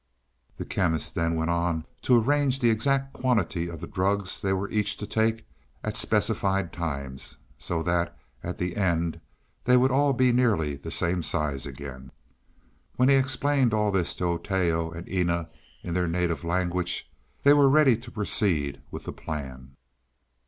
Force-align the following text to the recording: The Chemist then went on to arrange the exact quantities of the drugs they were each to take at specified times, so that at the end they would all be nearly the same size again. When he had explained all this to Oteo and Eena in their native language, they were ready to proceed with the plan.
The 0.57 0.65
Chemist 0.65 1.13
then 1.13 1.35
went 1.35 1.51
on 1.51 1.85
to 2.01 2.17
arrange 2.19 2.59
the 2.59 2.71
exact 2.71 3.13
quantities 3.13 3.69
of 3.69 3.81
the 3.81 3.87
drugs 3.87 4.41
they 4.41 4.51
were 4.51 4.67
each 4.71 4.97
to 4.97 5.05
take 5.05 5.45
at 5.83 5.95
specified 5.95 6.73
times, 6.73 7.37
so 7.59 7.83
that 7.83 8.17
at 8.43 8.57
the 8.57 8.75
end 8.77 9.21
they 9.65 9.77
would 9.77 9.91
all 9.91 10.13
be 10.13 10.31
nearly 10.31 10.75
the 10.75 10.89
same 10.89 11.21
size 11.21 11.67
again. 11.67 12.11
When 12.95 13.09
he 13.09 13.15
had 13.15 13.23
explained 13.23 13.75
all 13.75 13.91
this 13.91 14.15
to 14.15 14.23
Oteo 14.23 14.89
and 14.89 15.07
Eena 15.07 15.51
in 15.83 15.93
their 15.93 16.07
native 16.07 16.43
language, 16.43 17.07
they 17.43 17.53
were 17.53 17.69
ready 17.69 17.95
to 17.95 18.09
proceed 18.09 18.81
with 18.89 19.03
the 19.03 19.13
plan. 19.13 19.75